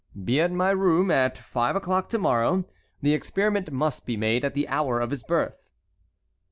"Be 0.23 0.41
at 0.41 0.51
my 0.51 0.71
room 0.71 1.11
at 1.11 1.37
five 1.37 1.75
o'clock 1.75 2.09
to 2.09 2.17
morrow. 2.17 2.65
The 3.03 3.13
experiment 3.13 3.71
must 3.71 4.03
be 4.03 4.17
made 4.17 4.43
at 4.43 4.55
the 4.55 4.67
hour 4.67 4.99
of 4.99 5.11
his 5.11 5.21
birth." 5.23 5.69